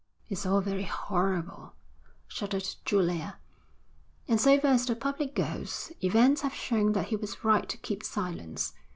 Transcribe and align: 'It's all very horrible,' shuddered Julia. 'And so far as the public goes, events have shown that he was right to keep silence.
'It's 0.29 0.47
all 0.47 0.61
very 0.61 0.85
horrible,' 0.85 1.75
shuddered 2.27 2.67
Julia. 2.85 3.37
'And 4.27 4.41
so 4.41 4.59
far 4.59 4.71
as 4.71 4.87
the 4.87 4.95
public 4.95 5.35
goes, 5.35 5.91
events 6.03 6.41
have 6.41 6.55
shown 6.55 6.93
that 6.93 7.09
he 7.09 7.15
was 7.15 7.43
right 7.43 7.69
to 7.69 7.77
keep 7.77 8.01
silence. 8.03 8.73